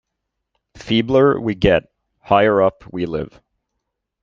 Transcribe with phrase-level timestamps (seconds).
[0.73, 1.83] Feebler we get,
[2.21, 3.39] higher up we live.